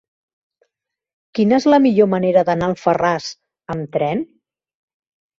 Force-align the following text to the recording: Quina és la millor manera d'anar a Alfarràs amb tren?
Quina 1.39 1.55
és 1.63 1.67
la 1.73 1.77
millor 1.83 2.09
manera 2.13 2.43
d'anar 2.47 2.69
a 2.69 2.73
Alfarràs 2.73 3.27
amb 3.75 3.93
tren? 3.99 4.23